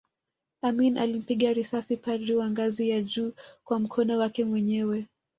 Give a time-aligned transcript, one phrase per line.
[0.61, 5.05] Amin alimpiga risasi padri wa ngazi ya juu kwa mkono wake mwenyewe